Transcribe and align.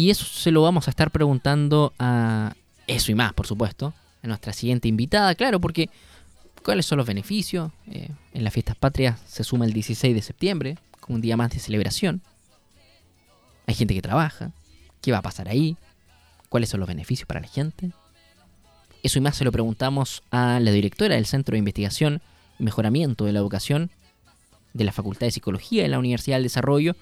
Y 0.00 0.08
eso 0.08 0.24
se 0.24 0.50
lo 0.50 0.62
vamos 0.62 0.88
a 0.88 0.92
estar 0.92 1.10
preguntando 1.10 1.92
a 1.98 2.54
eso 2.86 3.12
y 3.12 3.14
más, 3.14 3.34
por 3.34 3.46
supuesto, 3.46 3.92
a 4.22 4.26
nuestra 4.28 4.54
siguiente 4.54 4.88
invitada, 4.88 5.34
claro, 5.34 5.60
porque 5.60 5.90
¿cuáles 6.64 6.86
son 6.86 6.96
los 6.96 7.06
beneficios? 7.06 7.70
Eh, 7.86 8.08
en 8.32 8.42
las 8.42 8.54
fiestas 8.54 8.76
patrias 8.76 9.20
se 9.26 9.44
suma 9.44 9.66
el 9.66 9.74
16 9.74 10.14
de 10.14 10.22
septiembre, 10.22 10.78
como 11.00 11.16
un 11.16 11.20
día 11.20 11.36
más 11.36 11.50
de 11.50 11.58
celebración. 11.58 12.22
Hay 13.66 13.74
gente 13.74 13.92
que 13.92 14.00
trabaja. 14.00 14.52
¿Qué 15.02 15.12
va 15.12 15.18
a 15.18 15.22
pasar 15.22 15.50
ahí? 15.50 15.76
¿Cuáles 16.48 16.70
son 16.70 16.80
los 16.80 16.88
beneficios 16.88 17.26
para 17.26 17.40
la 17.40 17.48
gente? 17.48 17.90
Eso 19.02 19.18
y 19.18 19.20
más 19.20 19.36
se 19.36 19.44
lo 19.44 19.52
preguntamos 19.52 20.22
a 20.30 20.60
la 20.60 20.70
directora 20.70 21.16
del 21.16 21.26
Centro 21.26 21.52
de 21.52 21.58
Investigación 21.58 22.22
y 22.58 22.62
Mejoramiento 22.62 23.26
de 23.26 23.34
la 23.34 23.40
Educación 23.40 23.90
de 24.72 24.84
la 24.84 24.92
Facultad 24.92 25.26
de 25.26 25.32
Psicología 25.32 25.82
de 25.82 25.90
la 25.90 25.98
Universidad 25.98 26.36
del 26.36 26.44
Desarrollo, 26.44 26.96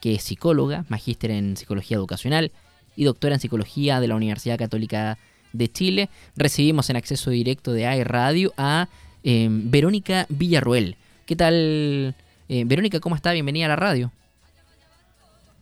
que 0.00 0.14
es 0.14 0.22
psicóloga, 0.22 0.84
magíster 0.88 1.30
en 1.30 1.56
Psicología 1.56 1.96
Educacional 1.96 2.52
y 2.96 3.04
doctora 3.04 3.34
en 3.34 3.40
Psicología 3.40 4.00
de 4.00 4.08
la 4.08 4.16
Universidad 4.16 4.58
Católica 4.58 5.18
de 5.52 5.70
Chile. 5.70 6.08
Recibimos 6.36 6.90
en 6.90 6.96
acceso 6.96 7.30
directo 7.30 7.72
de 7.72 7.86
AE 7.86 8.04
Radio 8.04 8.52
a 8.56 8.88
em, 9.22 9.70
Verónica 9.70 10.26
Villarruel. 10.28 10.96
¿Qué 11.26 11.36
tal, 11.36 12.14
eh, 12.48 12.64
Verónica? 12.66 13.00
¿Cómo 13.00 13.14
está? 13.14 13.32
Bienvenida 13.32 13.66
a 13.66 13.68
la 13.68 13.76
radio. 13.76 14.10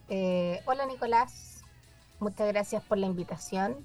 Eh, 0.09 0.61
hola, 0.65 0.87
Nicolás. 0.87 1.63
Muchas 2.21 2.49
gracias 2.49 2.83
por 2.83 2.99
la 2.99 3.07
invitación. 3.07 3.77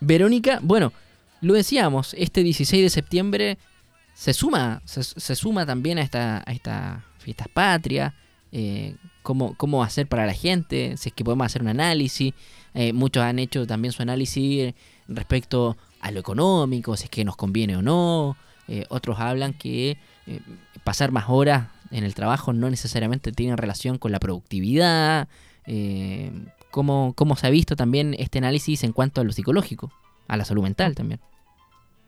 Verónica, 0.00 0.58
bueno, 0.62 0.92
lo 1.40 1.54
decíamos, 1.54 2.14
este 2.14 2.42
16 2.42 2.82
de 2.82 2.90
septiembre 2.90 3.58
se 4.14 4.32
suma, 4.32 4.82
se, 4.84 5.34
suma 5.34 5.66
también 5.66 5.98
a 5.98 6.02
esta, 6.02 6.42
a 6.46 6.52
esta 6.52 7.04
fiestas 7.18 7.48
patrias, 7.48 8.12
eh, 8.58 8.96
cómo, 9.22 9.54
cómo 9.58 9.82
hacer 9.82 10.06
para 10.06 10.24
la 10.24 10.32
gente, 10.32 10.96
si 10.96 11.10
es 11.10 11.14
que 11.14 11.22
podemos 11.22 11.44
hacer 11.44 11.60
un 11.60 11.68
análisis. 11.68 12.32
Eh, 12.72 12.94
muchos 12.94 13.22
han 13.22 13.38
hecho 13.38 13.66
también 13.66 13.92
su 13.92 14.00
análisis 14.00 14.72
respecto 15.08 15.76
a 16.00 16.10
lo 16.10 16.20
económico, 16.20 16.96
si 16.96 17.04
es 17.04 17.10
que 17.10 17.22
nos 17.22 17.36
conviene 17.36 17.76
o 17.76 17.82
no. 17.82 18.38
Eh, 18.66 18.86
otros 18.88 19.20
hablan 19.20 19.52
que 19.52 19.98
pasar 20.84 21.12
más 21.12 21.26
horas 21.28 21.68
en 21.90 22.02
el 22.02 22.14
trabajo 22.14 22.54
no 22.54 22.70
necesariamente 22.70 23.30
tiene 23.30 23.56
relación 23.56 23.98
con 23.98 24.10
la 24.10 24.20
productividad. 24.20 25.28
¿cómo, 26.70 27.12
¿Cómo 27.14 27.36
se 27.36 27.46
ha 27.46 27.50
visto 27.50 27.76
también 27.76 28.16
este 28.18 28.38
análisis 28.38 28.84
en 28.84 28.92
cuanto 28.92 29.20
a 29.20 29.24
lo 29.24 29.32
psicológico, 29.32 29.92
a 30.28 30.38
la 30.38 30.46
salud 30.46 30.62
mental 30.62 30.94
también? 30.94 31.20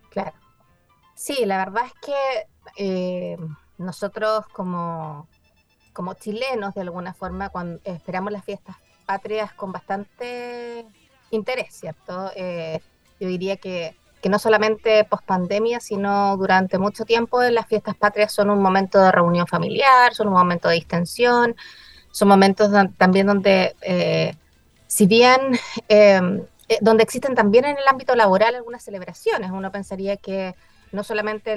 Claro. 0.08 0.32
Sí, 1.14 1.44
la 1.44 1.58
verdad 1.58 1.84
es 1.84 1.92
que 2.00 3.36
nosotros 3.76 4.46
como 4.48 5.28
como 5.98 6.14
chilenos, 6.14 6.74
de 6.74 6.82
alguna 6.82 7.12
forma, 7.12 7.48
cuando 7.48 7.80
esperamos 7.82 8.30
las 8.30 8.44
fiestas 8.44 8.76
patrias 9.04 9.52
con 9.54 9.72
bastante 9.72 10.86
interés, 11.32 11.74
¿cierto? 11.74 12.30
Eh, 12.36 12.78
yo 13.18 13.26
diría 13.26 13.56
que, 13.56 13.96
que 14.22 14.28
no 14.28 14.38
solamente 14.38 15.02
post 15.02 15.24
pandemia, 15.24 15.80
sino 15.80 16.36
durante 16.36 16.78
mucho 16.78 17.04
tiempo 17.04 17.42
las 17.42 17.66
fiestas 17.66 17.96
patrias 17.96 18.32
son 18.32 18.48
un 18.48 18.62
momento 18.62 19.00
de 19.00 19.10
reunión 19.10 19.48
familiar, 19.48 20.14
son 20.14 20.28
un 20.28 20.34
momento 20.34 20.68
de 20.68 20.76
distensión, 20.76 21.56
son 22.12 22.28
momentos 22.28 22.70
también 22.96 23.26
donde, 23.26 23.74
eh, 23.80 24.36
si 24.86 25.06
bien, 25.06 25.58
em, 25.88 26.44
eh, 26.68 26.78
donde 26.80 27.02
existen 27.02 27.34
también 27.34 27.64
en 27.64 27.76
el 27.76 27.88
ámbito 27.88 28.14
laboral 28.14 28.54
algunas 28.54 28.84
celebraciones, 28.84 29.50
uno 29.50 29.72
pensaría 29.72 30.16
que 30.16 30.54
no 30.92 31.04
solamente 31.04 31.56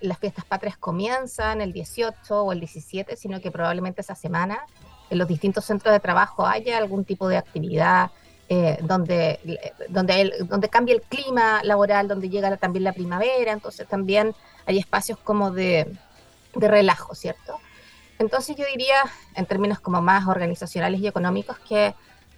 las 0.00 0.18
fiestas 0.18 0.44
patrias 0.44 0.76
comienzan 0.76 1.60
el 1.60 1.72
18 1.72 2.42
o 2.42 2.52
el 2.52 2.60
17, 2.60 3.16
sino 3.16 3.40
que 3.40 3.50
probablemente 3.50 4.00
esa 4.00 4.14
semana 4.14 4.66
en 5.10 5.18
los 5.18 5.28
distintos 5.28 5.64
centros 5.64 5.92
de 5.92 6.00
trabajo 6.00 6.46
haya 6.46 6.78
algún 6.78 7.04
tipo 7.04 7.28
de 7.28 7.36
actividad 7.36 8.10
eh, 8.48 8.78
donde, 8.82 9.40
donde, 9.88 10.34
donde 10.48 10.68
cambia 10.68 10.94
el 10.94 11.02
clima 11.02 11.62
laboral, 11.64 12.08
donde 12.08 12.28
llega 12.28 12.56
también 12.56 12.84
la 12.84 12.92
primavera, 12.92 13.52
entonces 13.52 13.86
también 13.88 14.34
hay 14.66 14.78
espacios 14.78 15.18
como 15.18 15.50
de, 15.50 15.90
de 16.54 16.68
relajo, 16.68 17.14
¿cierto? 17.14 17.58
Entonces 18.18 18.56
yo 18.56 18.64
diría, 18.66 19.02
en 19.34 19.46
términos 19.46 19.80
como 19.80 20.02
más 20.02 20.26
organizacionales 20.28 21.00
y 21.00 21.06
económicos, 21.06 21.58
que 21.60 21.94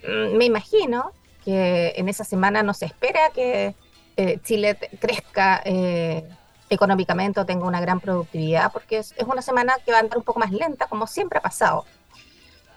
mm, 0.07 0.37
me 0.37 0.45
imagino 0.45 1.13
que 1.45 1.93
en 1.97 2.09
esa 2.09 2.25
semana 2.25 2.63
no 2.63 2.75
se 2.75 2.87
espera 2.87 3.31
que 3.35 3.75
eh, 4.17 4.39
Chile 4.45 4.79
crezca 5.01 5.61
eh, 5.65 6.25
económicamente 6.71 7.41
o 7.41 7.47
tenga 7.47 7.67
una 7.67 7.81
gran 7.81 8.01
productividad, 8.01 8.71
porque 8.73 8.99
es, 8.99 9.15
una 9.27 9.43
semana 9.43 9.75
que 9.85 9.91
va 9.91 9.99
a 9.99 10.01
andar 10.01 10.19
un 10.19 10.25
poco 10.25 10.39
más 10.39 10.53
lenta, 10.53 10.87
como 10.87 11.07
siempre 11.07 11.39
ha 11.39 11.43
pasado. 11.43 11.85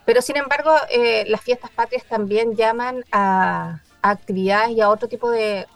Pero 0.06 0.22
sin 0.22 0.38
embargo, 0.38 0.72
eh, 0.90 1.26
las 1.28 1.42
fiestas 1.42 1.70
patrias 1.72 2.06
también 2.06 2.56
llaman 2.56 3.04
a, 3.12 3.82
actividades 4.02 4.72
y 4.72 4.82
a 4.82 4.90
otro 4.90 5.08
tipo 5.08 5.30
de, 5.30 5.68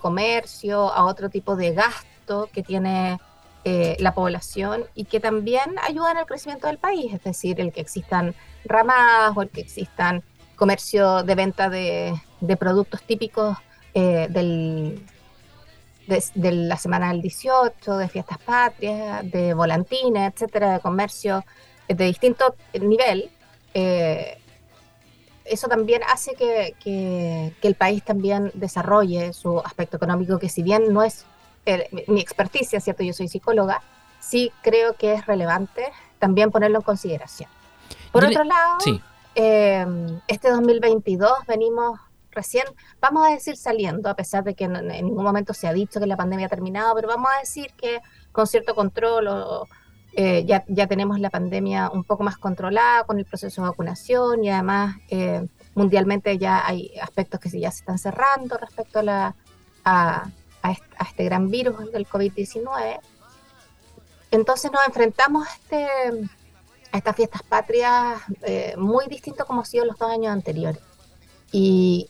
comercio, 0.00 0.92
a 0.92 1.04
otro 1.04 1.30
tipo 1.30 1.56
de 1.56 1.72
gasto 1.74 2.48
que 2.52 2.62
tiene 2.62 3.18
la 3.64 4.14
población 4.14 4.84
y 4.94 5.04
que 5.04 5.18
también 5.18 5.76
ayudan 5.82 6.16
al 6.16 6.26
crecimiento 6.26 6.68
del 6.68 6.78
país, 6.78 7.12
es 7.12 7.22
decir, 7.24 7.60
el 7.60 7.72
que 7.72 7.80
existan 7.80 8.34
ramadas 8.64 9.36
o 9.36 9.42
el 9.42 9.50
que 9.50 9.60
existan 9.60 10.22
comercio 10.54 11.24
de 11.24 11.34
venta 11.34 11.68
de, 11.68 12.14
de 12.40 12.56
productos 12.56 13.02
típicos 13.02 13.58
eh, 13.94 14.28
del, 14.30 15.04
de, 16.06 16.52
la 16.52 16.76
semana 16.76 17.08
del 17.10 17.22
18, 17.22 17.96
de 17.96 18.08
fiestas 18.08 18.38
patrias, 18.38 19.28
de 19.30 19.52
volantines, 19.54 20.32
etcétera, 20.32 20.74
de 20.74 20.80
comercio 20.80 21.44
eh, 21.88 21.94
de 21.94 22.04
distinto 22.04 22.54
nivel, 22.80 23.30
eh, 23.74 24.38
eso 25.44 25.66
también 25.66 26.02
hace 26.08 26.34
que, 26.34 26.74
que, 26.80 27.52
el 27.62 27.74
país 27.74 28.04
también 28.04 28.52
desarrolle 28.54 29.32
su 29.32 29.58
aspecto 29.58 29.96
económico, 29.96 30.38
que 30.38 30.48
si 30.48 30.62
bien 30.62 30.92
no 30.92 31.02
es 31.02 31.26
mi 32.06 32.20
experticia, 32.20 32.80
¿cierto? 32.80 33.02
Yo 33.02 33.12
soy 33.12 33.28
psicóloga, 33.28 33.82
sí 34.20 34.52
creo 34.62 34.94
que 34.94 35.14
es 35.14 35.26
relevante 35.26 35.84
también 36.18 36.50
ponerlo 36.50 36.78
en 36.78 36.82
consideración. 36.84 37.50
Por 38.12 38.24
otro 38.24 38.44
lado, 38.44 38.78
este 39.34 40.50
2022 40.50 41.32
venimos 41.48 41.98
recién, 42.30 42.64
vamos 43.00 43.26
a 43.26 43.30
decir 43.30 43.56
saliendo, 43.56 44.08
a 44.08 44.14
pesar 44.14 44.44
de 44.44 44.54
que 44.54 44.64
en, 44.64 44.86
ningún 44.88 45.24
momento 45.24 45.54
se 45.54 45.68
ha 45.68 45.72
dicho 45.72 46.00
que 46.00 46.06
la 46.06 46.16
pandemia 46.16 46.46
ha 46.46 46.50
terminado, 46.50 46.94
pero 46.94 47.08
vamos 47.08 47.30
a 47.34 47.40
decir 47.40 47.72
que 47.76 48.00
con 48.32 48.46
cierto 48.46 48.74
control 48.74 49.28
eh, 50.12 50.44
ya, 50.44 50.64
ya 50.66 50.86
tenemos 50.88 51.20
la 51.20 51.30
pandemia 51.30 51.88
un 51.90 52.02
poco 52.02 52.24
más 52.24 52.36
controlada 52.36 53.04
con 53.04 53.18
el 53.18 53.24
proceso 53.24 53.62
de 53.62 53.68
vacunación 53.68 54.42
y 54.44 54.50
además 54.50 54.96
eh, 55.08 55.46
mundialmente 55.74 56.36
ya 56.36 56.66
hay 56.66 56.92
aspectos 57.00 57.38
que 57.38 57.48
ya 57.60 57.70
se 57.70 57.80
están 57.80 57.98
cerrando 57.98 58.56
respecto 58.58 58.98
a, 58.98 59.02
la, 59.02 59.36
a, 59.84 60.30
este, 61.00 61.24
gran 61.24 61.48
virus 61.48 61.92
del 61.92 62.08
COVID-19. 62.08 62.98
Entonces 64.32 64.72
nos 64.72 64.84
enfrentamos 64.86 65.46
a, 65.46 65.52
este, 65.54 65.86
a 66.92 66.98
estas 66.98 67.16
fiestas 67.16 67.42
patrias 67.44 68.20
eh, 68.42 68.74
muy 68.76 69.06
distinto 69.06 69.46
como 69.46 69.60
ha 69.60 69.64
sido 69.64 69.84
los 69.84 69.96
dos 69.96 70.10
años 70.10 70.32
anteriores. 70.32 70.82
Y, 71.52 72.08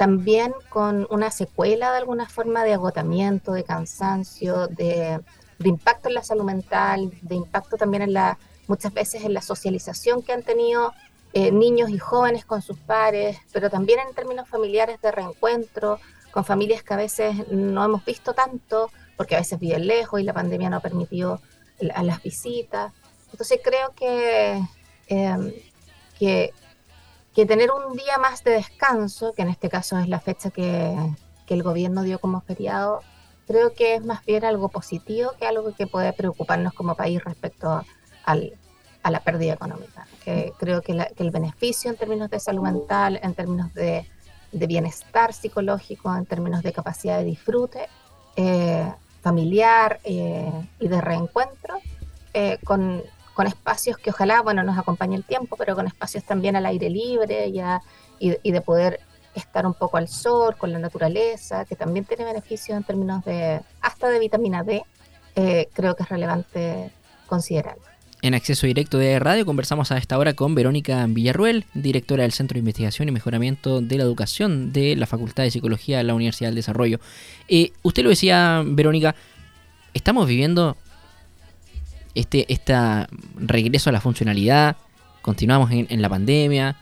también 0.00 0.54
con 0.70 1.06
una 1.10 1.30
secuela 1.30 1.92
de 1.92 1.98
alguna 1.98 2.26
forma 2.26 2.64
de 2.64 2.72
agotamiento, 2.72 3.52
de 3.52 3.64
cansancio, 3.64 4.66
de, 4.66 5.20
impacto 5.62 6.08
en 6.08 6.14
la 6.14 6.22
salud 6.22 6.44
mental, 6.44 7.12
de 7.20 7.34
impacto 7.34 7.76
también 7.76 8.04
en 8.04 8.14
la, 8.14 8.38
muchas 8.66 8.94
veces 8.94 9.24
en 9.24 9.34
la 9.34 9.42
socialización 9.42 10.22
que 10.22 10.32
han 10.32 10.42
tenido 10.42 10.94
eh, 11.34 11.52
niños 11.52 11.90
y 11.90 11.98
jóvenes 11.98 12.46
con 12.46 12.62
sus 12.62 12.78
pares, 12.78 13.36
pero 13.52 13.68
también 13.68 13.98
en 14.00 14.14
términos 14.14 14.48
familiares 14.48 15.02
de 15.02 15.12
reencuentro, 15.12 16.00
con 16.30 16.46
familias 16.46 16.82
que 16.82 16.94
a 16.94 16.96
veces 16.96 17.48
no 17.50 17.84
hemos 17.84 18.02
visto 18.02 18.32
tanto, 18.32 18.90
porque 19.18 19.36
a 19.36 19.40
veces 19.40 19.58
viven 19.58 19.86
lejos 19.86 20.18
y 20.18 20.24
la 20.24 20.32
pandemia 20.32 20.70
no 20.70 20.78
ha 20.78 20.80
permitido 20.80 21.42
a 21.94 22.02
las 22.02 22.22
visitas. 22.22 22.94
Entonces 23.32 23.60
creo 23.62 23.92
que, 23.94 24.62
eh, 25.08 25.70
que 26.18 26.54
que 27.34 27.46
tener 27.46 27.70
un 27.70 27.96
día 27.96 28.18
más 28.18 28.42
de 28.44 28.52
descanso, 28.52 29.32
que 29.32 29.42
en 29.42 29.48
este 29.48 29.68
caso 29.68 29.98
es 29.98 30.08
la 30.08 30.20
fecha 30.20 30.50
que, 30.50 30.96
el 31.48 31.64
gobierno 31.64 32.04
dio 32.04 32.20
como 32.20 32.40
feriado, 32.42 33.00
creo 33.48 33.74
que 33.74 33.96
es 33.96 34.04
más 34.04 34.24
bien 34.24 34.44
algo 34.44 34.68
positivo 34.68 35.32
que 35.36 35.46
algo 35.46 35.74
que 35.74 35.88
puede 35.88 36.12
preocuparnos 36.12 36.72
como 36.74 36.94
país 36.94 37.24
respecto 37.24 37.84
a 38.24 39.10
la 39.10 39.20
pérdida 39.24 39.54
económica. 39.54 40.06
Que 40.24 40.52
creo 40.60 40.80
que, 40.80 40.92
el 40.92 41.30
beneficio 41.32 41.90
en 41.90 41.96
términos 41.96 42.30
de 42.30 42.38
salud 42.38 42.62
mental, 42.62 43.18
en 43.20 43.34
términos 43.34 43.74
de, 43.74 44.06
bienestar 44.52 45.32
psicológico, 45.32 46.14
en 46.14 46.24
términos 46.24 46.62
de 46.62 46.72
capacidad 46.72 47.18
de 47.18 47.24
disfrute 47.24 47.88
eh, 48.36 48.88
familiar 49.20 49.98
eh, 50.04 50.52
y 50.78 50.86
de 50.86 51.00
reencuentro, 51.00 51.80
eh, 52.32 52.58
con, 52.62 53.02
con 53.40 53.46
espacios 53.46 53.96
que 53.96 54.10
ojalá, 54.10 54.42
bueno, 54.42 54.62
nos 54.64 54.76
acompañe 54.76 55.16
el 55.16 55.24
tiempo, 55.24 55.56
pero 55.56 55.74
con 55.74 55.86
espacios 55.86 56.24
también 56.24 56.56
al 56.56 56.66
aire 56.66 56.90
libre 56.90 57.50
ya, 57.50 57.80
y, 58.18 58.32
de 58.50 58.60
poder 58.60 59.00
estar 59.34 59.64
un 59.64 59.72
poco 59.72 59.96
al 59.96 60.08
sol, 60.08 60.56
con 60.58 60.70
la 60.72 60.78
naturaleza, 60.78 61.64
que 61.64 61.74
también 61.74 62.04
tiene 62.04 62.24
beneficios 62.24 62.76
en 62.76 62.84
términos 62.84 63.24
de, 63.24 63.62
hasta 63.80 64.10
de 64.10 64.18
vitamina 64.18 64.62
D, 64.62 64.82
eh, 65.36 65.70
creo 65.72 65.96
que 65.96 66.02
es 66.02 66.10
relevante 66.10 66.90
considerarlo. 67.26 67.82
En 68.20 68.34
acceso 68.34 68.66
directo 68.66 68.98
de 68.98 69.18
radio 69.18 69.46
conversamos 69.46 69.90
a 69.90 69.96
esta 69.96 70.18
hora 70.18 70.34
con 70.34 70.54
Verónica 70.54 71.06
Villarruel, 71.08 71.64
directora 71.72 72.24
del 72.24 72.32
Centro 72.32 72.56
de 72.56 72.58
Investigación 72.58 73.08
y 73.08 73.12
Mejoramiento 73.12 73.80
de 73.80 73.96
la 73.96 74.02
Educación 74.02 74.70
de 74.70 74.96
la 74.96 75.06
Facultad 75.06 75.44
de 75.44 75.50
Psicología 75.50 75.96
de 75.96 76.04
la 76.04 76.12
Universidad 76.12 76.50
del 76.50 76.56
Desarrollo. 76.56 77.00
Eh, 77.48 77.72
usted 77.80 78.02
lo 78.02 78.10
decía, 78.10 78.62
Verónica, 78.66 79.14
estamos 79.94 80.28
viviendo 80.28 80.76
este 82.20 82.46
regreso 83.38 83.90
a 83.90 83.92
la 83.92 84.00
funcionalidad, 84.00 84.76
continuamos 85.22 85.70
en, 85.70 86.02
la 86.02 86.08
pandemia, 86.08 86.76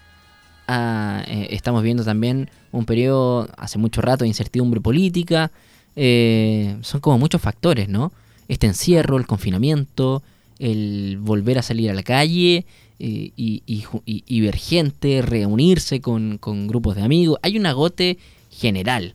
ah, 0.66 1.22
eh, 1.26 1.48
estamos 1.50 1.82
viendo 1.82 2.04
también 2.04 2.50
un 2.72 2.84
periodo 2.84 3.48
hace 3.56 3.78
mucho 3.78 4.00
rato 4.00 4.24
de 4.24 4.28
incertidumbre 4.28 4.80
política, 4.80 5.50
eh, 5.96 6.76
son 6.82 7.00
como 7.00 7.18
muchos 7.18 7.40
factores, 7.40 7.88
¿no? 7.88 8.12
Este 8.48 8.66
encierro, 8.66 9.16
el 9.16 9.26
confinamiento, 9.26 10.22
el 10.58 11.18
volver 11.20 11.58
a 11.58 11.62
salir 11.62 11.90
a 11.90 11.94
la 11.94 12.02
calle 12.02 12.64
eh, 12.98 13.30
y, 13.36 14.40
ver 14.40 14.56
gente, 14.56 15.22
reunirse 15.22 16.00
con, 16.00 16.38
grupos 16.40 16.96
de 16.96 17.02
amigos. 17.02 17.38
Hay 17.42 17.58
un 17.58 17.66
agote 17.66 18.18
general. 18.50 19.14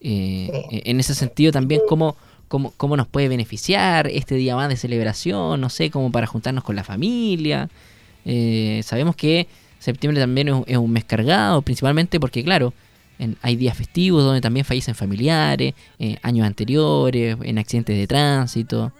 En 0.00 1.00
ese 1.00 1.14
sentido 1.14 1.50
también, 1.50 1.80
¿cómo, 2.76 2.96
nos 2.96 3.06
puede 3.06 3.28
beneficiar 3.28 4.06
este 4.08 4.34
día 4.34 4.56
más 4.56 4.68
de 4.68 4.76
celebración? 4.76 5.60
No 5.60 5.68
sé, 5.68 5.90
como 5.90 6.10
para 6.10 6.26
juntarnos 6.26 6.64
con 6.64 6.76
la 6.76 6.84
familia. 6.84 7.68
Eh, 8.24 8.82
sabemos 8.84 9.16
que 9.16 9.46
septiembre 9.78 10.20
también 10.20 10.64
es, 10.66 10.76
un 10.76 10.90
mes 10.92 11.04
cargado, 11.04 11.62
principalmente 11.62 12.18
porque, 12.20 12.42
claro, 12.42 12.72
hay 13.42 13.56
días 13.56 13.76
festivos 13.76 14.24
donde 14.24 14.40
también 14.40 14.64
fallecen 14.64 14.94
familiares, 14.94 15.74
años 16.22 16.46
anteriores, 16.46 17.36
en 17.42 17.58
accidentes 17.58 17.96
de 17.96 18.06
tránsito. 18.06 18.92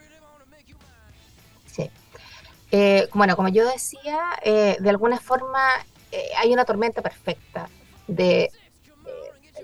Eh, 2.76 3.08
bueno, 3.14 3.36
como 3.36 3.50
yo 3.50 3.64
decía, 3.70 4.18
eh, 4.42 4.76
de 4.80 4.90
alguna 4.90 5.20
forma 5.20 5.60
eh, 6.10 6.30
hay 6.36 6.52
una 6.52 6.64
tormenta 6.64 7.02
perfecta 7.02 7.68
de, 8.08 8.50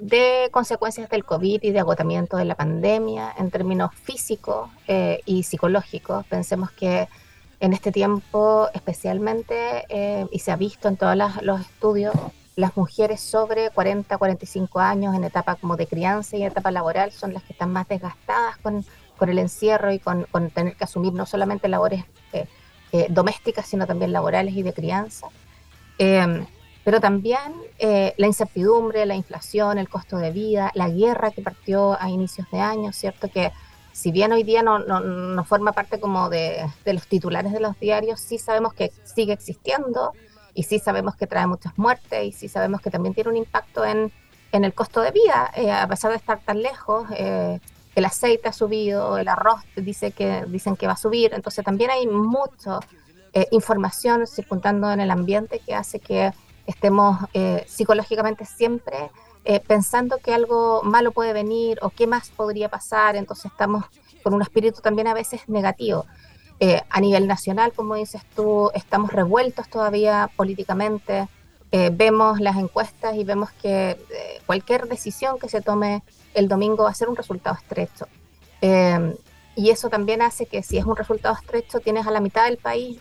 de 0.00 0.48
consecuencias 0.50 1.08
del 1.10 1.24
COVID 1.24 1.62
y 1.62 1.70
de 1.70 1.80
agotamiento 1.80 2.36
de 2.36 2.44
la 2.44 2.54
pandemia 2.54 3.34
en 3.38 3.50
términos 3.50 3.94
físicos 3.94 4.70
y 5.26 5.42
psicológicos. 5.42 6.26
Pensemos 6.26 6.70
que 6.72 7.08
en 7.60 7.72
este 7.72 7.92
tiempo 7.92 8.68
especialmente, 8.72 9.84
y 10.30 10.38
se 10.38 10.50
ha 10.50 10.56
visto 10.56 10.88
en 10.88 10.96
todos 10.96 11.16
los 11.42 11.60
estudios, 11.60 12.14
las 12.56 12.76
mujeres 12.76 13.20
sobre 13.20 13.70
40, 13.70 14.18
45 14.18 14.80
años 14.80 15.14
en 15.14 15.24
etapa 15.24 15.56
como 15.56 15.76
de 15.76 15.86
crianza 15.86 16.36
y 16.36 16.44
etapa 16.44 16.70
laboral 16.70 17.12
son 17.12 17.32
las 17.32 17.42
que 17.42 17.52
están 17.52 17.72
más 17.72 17.88
desgastadas 17.88 18.58
con, 18.58 18.84
con 19.16 19.28
el 19.28 19.38
encierro 19.38 19.92
y 19.92 19.98
con, 19.98 20.24
con, 20.24 20.50
tener 20.50 20.76
que 20.76 20.84
asumir 20.84 21.12
no 21.12 21.26
solamente 21.26 21.68
labores 21.68 22.04
eh, 22.32 23.06
domésticas, 23.08 23.66
sino 23.66 23.86
también 23.86 24.12
laborales 24.12 24.54
y 24.54 24.62
de 24.62 24.72
crianza. 24.72 25.28
Pero 26.90 27.00
también 27.00 27.54
eh, 27.78 28.14
la 28.16 28.26
incertidumbre, 28.26 29.06
la 29.06 29.14
inflación, 29.14 29.78
el 29.78 29.88
costo 29.88 30.16
de 30.16 30.32
vida, 30.32 30.72
la 30.74 30.88
guerra 30.88 31.30
que 31.30 31.40
partió 31.40 31.96
a 32.02 32.10
inicios 32.10 32.48
de 32.50 32.58
año, 32.58 32.92
¿cierto? 32.92 33.28
Que 33.30 33.52
si 33.92 34.10
bien 34.10 34.32
hoy 34.32 34.42
día 34.42 34.64
no, 34.64 34.80
no, 34.80 35.44
forma 35.44 35.70
parte 35.70 36.00
como 36.00 36.28
de, 36.28 36.68
de, 36.84 36.92
los 36.92 37.06
titulares 37.06 37.52
de 37.52 37.60
los 37.60 37.78
diarios, 37.78 38.18
sí 38.18 38.38
sabemos 38.38 38.74
que 38.74 38.90
sigue 39.04 39.32
existiendo 39.32 40.14
y 40.52 40.64
sí 40.64 40.80
sabemos 40.80 41.14
que 41.14 41.28
trae 41.28 41.46
muchas 41.46 41.78
muertes 41.78 42.24
y 42.24 42.32
sí 42.32 42.48
sabemos 42.48 42.80
que 42.80 42.90
también 42.90 43.14
tiene 43.14 43.30
un 43.30 43.36
impacto 43.36 43.84
en, 43.84 44.10
en 44.50 44.64
el 44.64 44.74
costo 44.74 45.00
de 45.00 45.12
vida, 45.12 45.48
eh, 45.54 45.70
a 45.70 45.86
pesar 45.86 46.10
de 46.10 46.16
estar 46.16 46.40
tan 46.40 46.60
lejos. 46.60 47.08
Eh, 47.16 47.60
el 47.94 48.04
aceite 48.04 48.48
ha 48.48 48.52
subido, 48.52 49.16
el 49.16 49.28
arroz 49.28 49.60
dice 49.76 50.10
que, 50.10 50.44
dicen 50.48 50.74
que 50.74 50.88
va 50.88 50.94
a 50.94 50.96
subir, 50.96 51.34
entonces 51.34 51.64
también 51.64 51.90
hay 51.92 52.08
mucha 52.08 52.80
eh, 53.32 53.46
información 53.52 54.26
circundando 54.26 54.90
en 54.90 54.98
el 54.98 55.12
ambiente 55.12 55.60
que 55.64 55.76
hace 55.76 56.00
que 56.00 56.32
estemos 56.66 57.18
eh, 57.34 57.64
psicológicamente 57.66 58.44
siempre 58.44 59.10
eh, 59.44 59.60
pensando 59.60 60.18
que 60.18 60.34
algo 60.34 60.82
malo 60.82 61.12
puede 61.12 61.32
venir 61.32 61.78
o 61.82 61.90
qué 61.90 62.06
más 62.06 62.30
podría 62.30 62.68
pasar, 62.68 63.16
entonces 63.16 63.46
estamos 63.46 63.84
con 64.22 64.34
un 64.34 64.42
espíritu 64.42 64.80
también 64.80 65.06
a 65.06 65.14
veces 65.14 65.48
negativo. 65.48 66.06
a 66.90 67.00
nivel 67.00 67.26
nacional, 67.26 67.72
como 67.72 67.94
dices 67.94 68.22
tú, 68.36 68.70
estamos 68.74 69.12
revueltos 69.12 69.66
todavía 69.70 70.28
políticamente, 70.36 71.26
vemos 71.92 72.38
las 72.38 72.56
encuestas 72.58 73.16
y 73.16 73.24
vemos 73.24 73.50
que 73.62 73.96
cualquier 74.44 74.86
decisión 74.86 75.38
que 75.38 75.48
se 75.48 75.62
tome 75.62 76.02
el 76.34 76.48
domingo 76.48 76.84
va 76.84 76.90
a 76.90 76.94
ser 76.94 77.08
un 77.08 77.16
resultado 77.16 77.56
estrecho. 77.56 78.06
Eh, 78.60 79.16
y 79.56 79.70
eso 79.70 79.88
también 79.88 80.22
hace 80.22 80.46
que 80.46 80.62
si 80.62 80.78
es 80.78 80.84
un 80.84 80.96
resultado 80.96 81.34
estrecho, 81.34 81.80
tienes 81.80 82.06
a 82.06 82.10
la 82.10 82.20
mitad 82.20 82.44
del 82.44 82.56
país 82.56 82.98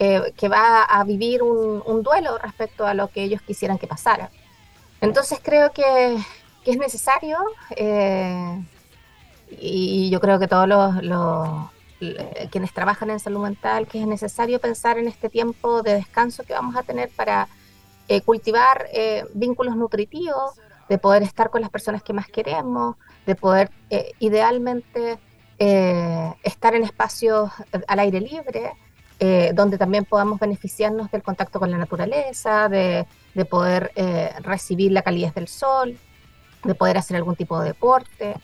eh, 0.00 0.16
eh, 0.16 0.32
que 0.36 0.48
va 0.48 0.84
a 0.84 1.04
vivir 1.04 1.42
un, 1.42 2.02
duelo 2.02 2.38
respecto 2.38 2.86
a 2.86 2.94
lo 2.94 3.08
que 3.08 3.22
ellos 3.22 3.42
quisieran 3.42 3.78
que 3.78 3.86
pasara. 3.86 4.30
Entonces 5.00 5.40
creo 5.42 5.72
que, 5.72 6.16
es 6.64 6.76
necesario, 6.76 7.38
y 9.50 10.10
yo 10.10 10.20
creo 10.20 10.38
que 10.38 10.46
todos 10.46 10.68
los, 10.68 11.70
quienes 12.50 12.74
trabajan 12.74 13.08
en 13.08 13.18
salud 13.18 13.42
mental, 13.42 13.86
que 13.86 14.00
es 14.00 14.06
necesario 14.06 14.60
pensar 14.60 14.98
en 14.98 15.08
este 15.08 15.30
tiempo 15.30 15.82
de 15.82 15.94
descanso 15.94 16.42
que 16.42 16.52
vamos 16.52 16.76
a 16.76 16.82
tener 16.82 17.08
para 17.16 17.48
cultivar 18.26 18.86
vínculos 19.32 19.76
nutritivos, 19.76 20.58
de 20.88 20.98
poder 20.98 21.22
estar 21.22 21.50
con 21.50 21.60
las 21.60 21.70
personas 21.70 22.02
que 22.02 22.12
más 22.12 22.26
queremos, 22.28 22.96
de 23.26 23.34
poder 23.34 23.70
eh, 23.90 24.12
idealmente 24.18 25.18
eh, 25.58 26.34
estar 26.42 26.74
en 26.74 26.82
espacios 26.84 27.50
al 27.86 27.98
aire 27.98 28.20
libre, 28.20 28.72
eh, 29.18 29.52
donde 29.54 29.78
también 29.78 30.04
podamos 30.04 30.38
beneficiarnos 30.38 31.10
del 31.10 31.22
contacto 31.22 31.58
con 31.58 31.70
la 31.70 31.78
naturaleza, 31.78 32.68
de, 32.68 33.06
de 33.34 33.44
poder 33.44 33.92
recibir 34.42 34.92
la 34.92 35.02
calidez 35.02 35.34
del 35.34 35.48
sol, 35.48 35.96
de 36.64 36.74
poder 36.74 36.98
hacer 36.98 37.16
algún 37.16 37.36
tipo 37.36 37.58
de 37.60 37.68
deporte. 37.68 38.34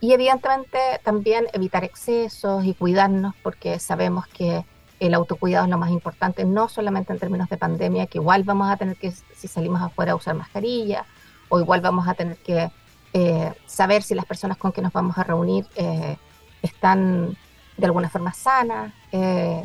y 0.00 0.12
evidentemente 0.12 0.78
también 1.02 1.46
evitar 1.52 1.84
excesos 1.84 2.64
y 2.64 2.74
cuidarnos 2.74 3.34
porque 3.42 3.78
sabemos 3.78 4.26
que 4.26 4.64
el 5.00 5.14
autocuidado 5.14 5.64
es 5.64 5.70
lo 5.70 5.78
más 5.78 5.90
importante, 5.90 6.44
no 6.44 6.68
solamente 6.68 7.12
en 7.12 7.18
términos 7.18 7.48
de 7.48 7.56
pandemia, 7.56 8.06
que 8.06 8.18
igual 8.18 8.44
vamos 8.44 8.70
a 8.70 8.76
tener 8.76 8.96
que, 8.96 9.12
si 9.36 9.48
salimos 9.48 9.82
afuera, 9.82 10.14
usar 10.14 10.34
mascarilla, 10.34 11.04
o 11.48 11.60
igual 11.60 11.80
vamos 11.80 12.08
a 12.08 12.14
tener 12.14 12.36
que 12.38 12.70
eh, 13.12 13.52
saber 13.66 14.02
si 14.02 14.14
las 14.14 14.24
personas 14.24 14.56
con 14.56 14.72
que 14.72 14.82
nos 14.82 14.92
vamos 14.92 15.18
a 15.18 15.24
reunir 15.24 15.66
eh, 15.76 16.16
están 16.62 17.36
de 17.76 17.86
alguna 17.86 18.08
forma 18.08 18.32
sanas, 18.32 18.92
eh, 19.12 19.64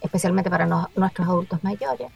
especialmente 0.00 0.50
para 0.50 0.66
nuestros 0.66 1.28
adultos 1.28 1.62
mayores. 1.62 2.10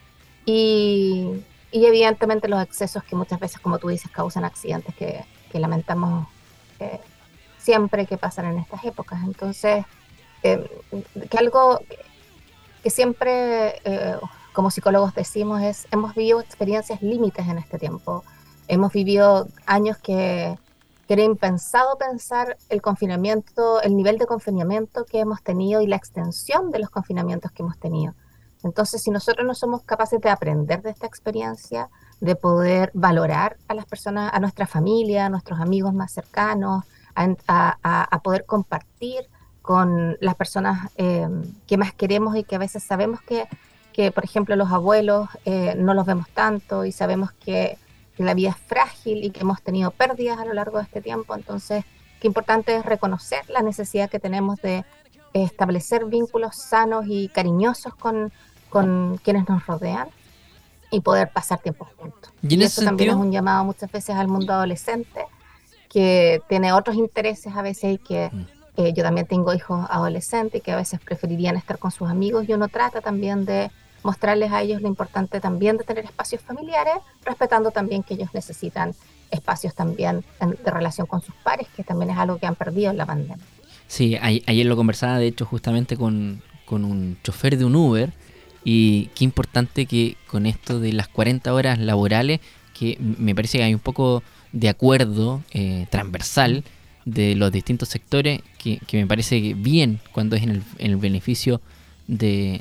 Y, 0.44 1.44
evidentemente 1.72 2.48
los 2.48 2.62
excesos 2.62 3.02
que 3.04 3.16
muchas 3.16 3.38
veces, 3.38 3.60
como 3.60 3.78
tú 3.78 3.88
dices, 3.88 4.10
causan 4.10 4.44
accidentes 4.44 4.94
que, 4.94 5.24
lamentamos 5.52 6.28
siempre 7.56 8.04
que 8.04 8.18
pasan 8.18 8.44
en 8.44 8.58
estas 8.58 8.84
épocas. 8.84 9.18
Entonces, 9.24 9.86
que 10.42 11.38
algo 11.38 11.80
que 12.82 12.90
siempre 12.90 13.80
como 14.52 14.70
psicólogos 14.70 15.14
decimos 15.14 15.62
es, 15.62 15.88
hemos 15.90 16.14
vivido 16.14 16.40
experiencias 16.40 17.00
límites 17.00 17.46
en 17.48 17.56
este 17.56 17.78
tiempo 17.78 18.22
Hemos 18.68 18.92
vivido 18.92 19.46
años 19.64 19.96
que, 19.98 20.58
era 21.14 21.22
impensado 21.22 21.96
pensar 21.98 22.56
el 22.68 22.82
confinamiento, 22.82 23.80
el 23.82 23.96
nivel 23.96 24.18
de 24.18 24.26
confinamiento 24.26 25.04
que 25.04 25.20
hemos 25.20 25.42
tenido 25.42 25.80
y 25.80 25.86
la 25.86 25.96
extensión 25.96 26.70
de 26.70 26.78
los 26.78 26.90
confinamientos 26.90 27.52
que 27.52 27.62
hemos 27.62 27.78
tenido. 27.78 28.14
Entonces, 28.64 29.02
si 29.02 29.10
nosotros 29.10 29.46
no 29.46 29.54
somos 29.54 29.82
capaces 29.82 30.20
de 30.20 30.30
aprender 30.30 30.82
de 30.82 30.90
esta 30.90 31.06
experiencia, 31.06 31.88
de 32.20 32.34
poder 32.34 32.90
valorar 32.94 33.56
a 33.68 33.74
las 33.74 33.86
personas, 33.86 34.32
a 34.32 34.40
nuestra 34.40 34.66
familia, 34.66 35.26
a 35.26 35.28
nuestros 35.28 35.60
amigos 35.60 35.94
más 35.94 36.12
cercanos, 36.12 36.84
a, 37.48 38.20
poder 38.22 38.44
compartir 38.44 39.28
con 39.62 40.16
las 40.20 40.34
personas 40.34 40.90
eh, 40.96 41.28
que 41.66 41.76
más 41.76 41.92
queremos 41.92 42.36
y 42.36 42.44
que 42.44 42.56
a 42.56 42.58
veces 42.58 42.82
sabemos 42.82 43.20
que, 43.22 43.48
que 43.92 44.10
por 44.12 44.24
ejemplo, 44.24 44.56
los 44.56 44.70
abuelos 44.70 45.28
eh, 45.44 45.74
no 45.76 45.94
los 45.94 46.06
vemos 46.06 46.28
tanto 46.30 46.84
y 46.84 46.92
sabemos 46.92 47.32
que 47.32 47.78
que 48.16 48.24
la 48.24 48.34
vida 48.34 48.50
es 48.50 48.56
frágil 48.56 49.24
y 49.24 49.30
que 49.30 49.40
hemos 49.40 49.62
tenido 49.62 49.90
pérdidas 49.90 50.38
a 50.38 50.44
lo 50.44 50.54
largo 50.54 50.78
de 50.78 50.84
este 50.84 51.00
tiempo. 51.00 51.34
Entonces, 51.34 51.84
qué 52.20 52.26
importante 52.26 52.74
es 52.74 52.84
reconocer 52.84 53.48
la 53.50 53.62
necesidad 53.62 54.08
que 54.08 54.18
tenemos 54.18 54.60
de 54.62 54.84
establecer 55.32 56.06
vínculos 56.06 56.56
sanos 56.56 57.04
y 57.08 57.28
cariñosos 57.28 57.94
con, 57.94 58.32
con 58.70 59.18
quienes 59.22 59.48
nos 59.48 59.66
rodean 59.66 60.08
y 60.90 61.00
poder 61.00 61.28
pasar 61.30 61.60
tiempo 61.60 61.86
juntos. 61.96 62.32
Y, 62.42 62.62
eso 62.62 62.82
también 62.82 63.10
es 63.10 63.16
un 63.16 63.32
llamado 63.32 63.64
muchas 63.64 63.90
veces 63.90 64.16
al 64.16 64.28
mundo 64.28 64.52
adolescente, 64.52 65.26
que 65.90 66.40
tiene 66.48 66.72
otros 66.72 66.96
intereses 66.96 67.54
a 67.54 67.62
veces 67.62 67.94
y 67.94 67.98
que 67.98 68.30
mm. 68.32 68.46
eh, 68.78 68.92
yo 68.94 69.02
también 69.02 69.26
tengo 69.26 69.52
hijos 69.52 69.86
adolescentes 69.90 70.60
y 70.60 70.62
que 70.62 70.72
a 70.72 70.76
veces 70.76 71.00
preferirían 71.00 71.56
estar 71.56 71.78
con 71.78 71.90
sus 71.90 72.08
amigos 72.08 72.48
y 72.48 72.54
uno 72.54 72.68
trata 72.68 73.00
también 73.00 73.44
de 73.44 73.70
mostrarles 74.02 74.52
a 74.52 74.62
ellos 74.62 74.82
lo 74.82 74.88
importante 74.88 75.40
también 75.40 75.76
de 75.76 75.84
tener 75.84 76.04
espacios 76.04 76.42
familiares, 76.42 76.94
respetando 77.24 77.70
también 77.70 78.02
que 78.02 78.14
ellos 78.14 78.30
necesitan 78.32 78.94
espacios 79.30 79.74
también 79.74 80.24
de 80.40 80.70
relación 80.70 81.06
con 81.06 81.20
sus 81.20 81.34
pares, 81.36 81.66
que 81.76 81.82
también 81.82 82.10
es 82.10 82.18
algo 82.18 82.38
que 82.38 82.46
han 82.46 82.54
perdido 82.54 82.90
en 82.90 82.96
la 82.96 83.06
pandemia. 83.06 83.44
Sí, 83.88 84.16
ayer 84.16 84.66
lo 84.66 84.76
conversaba, 84.76 85.18
de 85.18 85.26
hecho, 85.26 85.44
justamente 85.44 85.96
con, 85.96 86.42
con 86.64 86.84
un 86.84 87.18
chofer 87.22 87.56
de 87.56 87.64
un 87.64 87.76
Uber 87.76 88.12
y 88.64 89.10
qué 89.14 89.24
importante 89.24 89.86
que 89.86 90.16
con 90.26 90.44
esto 90.44 90.80
de 90.80 90.92
las 90.92 91.08
40 91.08 91.54
horas 91.54 91.78
laborales, 91.78 92.40
que 92.78 92.98
me 93.00 93.34
parece 93.34 93.58
que 93.58 93.64
hay 93.64 93.74
un 93.74 93.80
poco 93.80 94.22
de 94.52 94.68
acuerdo 94.68 95.42
eh, 95.52 95.86
transversal 95.90 96.64
de 97.04 97.36
los 97.36 97.52
distintos 97.52 97.88
sectores, 97.88 98.40
que, 98.58 98.80
me 98.92 99.06
parece 99.06 99.54
bien 99.54 100.00
cuando 100.12 100.34
es 100.34 100.42
en 100.42 100.64
el, 100.78 100.96
beneficio 100.96 101.60
de, 102.06 102.60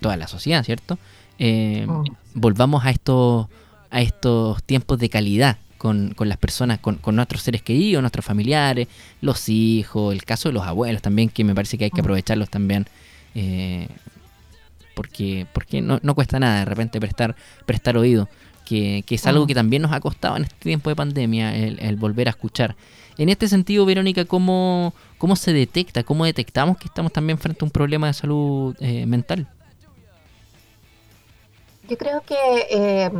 toda 0.00 0.16
la 0.16 0.28
sociedad, 0.28 0.64
¿cierto? 0.64 0.98
Eh, 1.38 1.86
mm. 1.86 2.04
Volvamos 2.34 2.84
a 2.84 2.90
estos, 2.90 3.46
a 3.90 4.00
estos 4.00 4.62
tiempos 4.62 4.98
de 4.98 5.08
calidad 5.08 5.58
con, 5.78 6.14
las 6.18 6.36
personas, 6.36 6.78
con, 6.78 7.00
nuestros 7.16 7.42
seres 7.42 7.62
queridos, 7.62 8.02
nuestros 8.02 8.24
familiares, 8.24 8.88
los 9.20 9.48
hijos, 9.48 10.12
el 10.12 10.24
caso 10.24 10.48
de 10.48 10.52
los 10.52 10.64
abuelos 10.64 11.00
también, 11.00 11.30
que 11.30 11.42
me 11.42 11.54
parece 11.54 11.78
que 11.78 11.84
hay 11.84 11.90
que 11.90 12.02
mm. 12.02 12.04
aprovecharlos 12.04 12.50
también. 12.50 12.86
Eh, 13.34 13.88
porque 14.94 15.46
porque 15.52 15.80
no, 15.80 15.98
no, 16.02 16.14
cuesta 16.14 16.38
nada 16.38 16.58
de 16.58 16.64
repente 16.66 17.00
prestar 17.00 17.36
prestar 17.64 17.96
oído 17.96 18.28
que, 18.70 19.14
es 19.14 19.26
algo 19.26 19.44
mm. 19.44 19.46
que 19.48 19.54
también 19.54 19.82
nos 19.82 19.92
ha 19.92 20.00
costado 20.00 20.36
en 20.36 20.44
este 20.44 20.56
tiempo 20.56 20.90
de 20.90 20.96
pandemia 20.96 21.54
el, 21.54 21.96
volver 21.96 22.28
a 22.28 22.30
escuchar. 22.30 22.76
En 23.18 23.28
este 23.28 23.48
sentido 23.48 23.84
Verónica 23.84 24.24
cómo 24.24 24.94
cómo 25.18 25.36
se 25.36 25.52
detecta 25.52 26.04
cómo 26.04 26.24
detectamos 26.24 26.78
que 26.78 26.86
estamos 26.86 27.12
también 27.12 27.36
frente 27.36 27.62
a 27.62 27.66
un 27.66 27.70
problema 27.70 28.06
de 28.06 28.14
salud 28.14 28.74
eh, 28.80 29.04
mental 29.04 29.46
yo 31.90 31.98
creo 31.98 32.22
que 32.22 32.36
eh, 32.70 33.10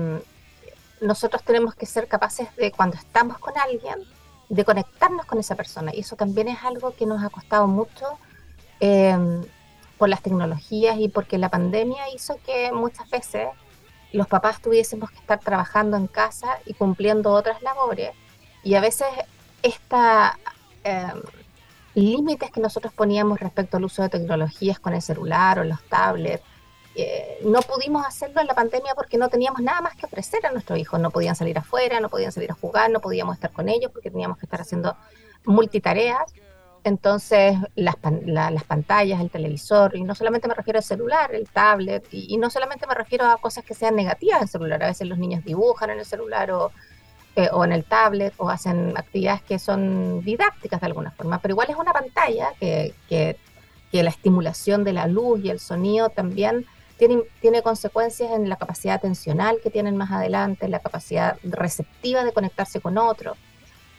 nosotros 1.00 1.42
tenemos 1.42 1.74
que 1.74 1.86
ser 1.86 2.06
capaces 2.06 2.54
de 2.56 2.70
cuando 2.70 2.96
estamos 2.96 3.38
con 3.38 3.58
alguien 3.58 3.96
de 4.48 4.64
conectarnos 4.64 5.26
con 5.26 5.38
esa 5.40 5.56
persona. 5.56 5.92
Y 5.92 6.00
eso 6.00 6.14
también 6.14 6.46
es 6.48 6.62
algo 6.62 6.94
que 6.94 7.04
nos 7.04 7.22
ha 7.22 7.30
costado 7.30 7.66
mucho 7.66 8.06
eh, 8.78 9.16
por 9.98 10.08
las 10.08 10.22
tecnologías 10.22 10.98
y 10.98 11.08
porque 11.08 11.36
la 11.36 11.48
pandemia 11.48 12.08
hizo 12.14 12.38
que 12.46 12.70
muchas 12.72 13.10
veces 13.10 13.48
los 14.12 14.26
papás 14.26 14.60
tuviésemos 14.60 15.10
que 15.10 15.18
estar 15.18 15.38
trabajando 15.38 15.96
en 15.96 16.06
casa 16.06 16.58
y 16.66 16.74
cumpliendo 16.74 17.32
otras 17.32 17.62
labores. 17.62 18.10
Y 18.62 18.74
a 18.74 18.80
veces 18.80 19.06
estos 19.62 20.00
em, 20.84 21.22
límites 21.94 22.50
que 22.50 22.60
nosotros 22.60 22.92
poníamos 22.92 23.40
respecto 23.40 23.76
al 23.76 23.84
uso 23.84 24.02
de 24.02 24.08
tecnologías 24.08 24.78
con 24.80 24.94
el 24.94 25.02
celular 25.02 25.58
o 25.58 25.64
los 25.64 25.82
tablets, 25.84 26.42
eh, 26.96 27.38
no 27.44 27.60
pudimos 27.62 28.04
hacerlo 28.04 28.40
en 28.40 28.48
la 28.48 28.54
pandemia 28.54 28.94
porque 28.94 29.16
no 29.16 29.28
teníamos 29.28 29.62
nada 29.62 29.80
más 29.80 29.94
que 29.94 30.06
ofrecer 30.06 30.44
a 30.44 30.52
nuestros 30.52 30.78
hijos. 30.78 30.98
No 31.00 31.10
podían 31.10 31.36
salir 31.36 31.56
afuera, 31.58 32.00
no 32.00 32.08
podían 32.08 32.32
salir 32.32 32.50
a 32.50 32.54
jugar, 32.54 32.90
no 32.90 33.00
podíamos 33.00 33.36
estar 33.36 33.52
con 33.52 33.68
ellos 33.68 33.90
porque 33.92 34.10
teníamos 34.10 34.38
que 34.38 34.46
estar 34.46 34.60
haciendo 34.60 34.96
multitareas. 35.44 36.32
Entonces, 36.82 37.56
las, 37.74 37.96
las 38.24 38.64
pantallas, 38.64 39.20
el 39.20 39.30
televisor, 39.30 39.94
y 39.96 40.02
no 40.02 40.14
solamente 40.14 40.48
me 40.48 40.54
refiero 40.54 40.78
al 40.78 40.82
celular, 40.82 41.34
el 41.34 41.48
tablet, 41.48 42.06
y, 42.10 42.36
no 42.38 42.48
solamente 42.48 42.86
me 42.86 42.94
refiero 42.94 43.26
a 43.26 43.36
cosas 43.36 43.64
que 43.64 43.74
sean 43.74 43.96
negativas 43.96 44.38
en 44.38 44.42
el 44.44 44.48
celular, 44.48 44.82
a 44.82 44.86
veces 44.86 45.06
los 45.06 45.18
niños 45.18 45.44
dibujan 45.44 45.90
en 45.90 45.98
el 45.98 46.06
celular 46.06 46.50
o, 46.52 46.72
eh, 47.36 47.48
o 47.52 47.64
en 47.64 47.72
el 47.72 47.84
tablet 47.84 48.32
o 48.38 48.48
hacen 48.48 48.96
actividades 48.96 49.42
que 49.42 49.58
son 49.58 50.24
didácticas 50.24 50.80
de 50.80 50.86
alguna 50.86 51.10
forma, 51.10 51.38
pero 51.38 51.52
igual 51.52 51.68
es 51.70 51.76
una 51.76 51.92
pantalla 51.92 52.48
que, 52.58 52.94
que, 53.08 53.36
la 53.92 54.10
estimulación 54.10 54.84
de 54.84 54.92
la 54.92 55.06
luz 55.08 55.40
y 55.44 55.50
el 55.50 55.58
sonido 55.58 56.10
también 56.10 56.64
tiene, 56.96 57.22
tiene 57.40 57.60
consecuencias 57.60 58.30
en 58.30 58.48
la 58.48 58.56
capacidad 58.56 58.94
atencional 58.94 59.58
que 59.62 59.68
tienen 59.68 59.96
más 59.96 60.12
adelante, 60.12 60.68
la 60.68 60.78
capacidad 60.78 61.36
receptiva 61.42 62.24
de 62.24 62.32
conectarse 62.32 62.80
con 62.80 62.98
otros. 62.98 63.36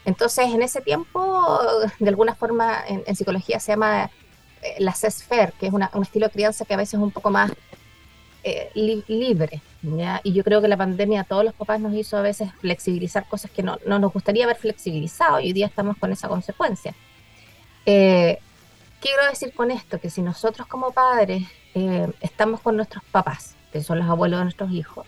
Entonces, 0.06 0.46
en 0.46 0.62
ese 0.62 0.82
tiempo, 0.82 1.60
de 2.00 2.10
alguna 2.10 2.36
forma, 2.36 2.84
en, 2.88 3.16
psicología 3.16 3.60
se 3.60 3.74
llama 3.74 4.10
eh, 4.62 4.76
la 4.80 4.94
CESFER, 4.94 5.54
que 5.54 5.68
es 5.68 5.74
un 5.74 5.84
estilo 6.02 6.28
de 6.28 6.32
crianza 6.32 6.66
que 6.66 6.74
a 6.74 6.78
veces 6.78 6.96
es 6.96 7.00
un 7.00 7.12
poco 7.12 7.30
más 7.30 7.52
eh, 8.44 8.72
libre. 9.08 9.62
Y 10.24 10.34
yo 10.34 10.44
creo 10.44 10.62
que 10.62 10.68
la 10.68 10.78
pandemia 10.78 11.22
a 11.22 11.24
todos 11.24 11.44
los 11.44 11.54
papás 11.54 11.80
nos 11.80 11.94
hizo 11.94 12.18
a 12.18 12.22
veces 12.22 12.52
flexibilizar 12.60 13.28
cosas 13.28 13.52
que 13.52 13.64
no, 13.64 13.78
nos 13.86 14.14
gustaría 14.14 14.46
haber 14.46 14.58
flexibilizado 14.58 15.40
y 15.40 15.48
hoy 15.48 15.54
día 15.54 15.68
estamos 15.68 15.98
con 15.98 16.12
esa 16.12 16.28
consecuencia. 16.28 16.96
Eh, 17.86 18.40
¿Qué 19.00 19.10
quiero 19.10 19.28
decir 19.28 19.54
con 19.54 19.72
esto? 19.72 20.00
Que 20.00 20.12
si 20.12 20.22
nosotros 20.22 20.68
como 20.68 20.92
padres 20.92 21.44
estamos 22.20 22.62
con 22.62 22.76
nuestros 22.76 23.04
papás, 23.06 23.56
que 23.72 23.82
son 23.82 23.98
los 23.98 24.08
abuelos 24.08 24.40
de 24.40 24.44
nuestros 24.46 24.72
hijos, 24.72 25.08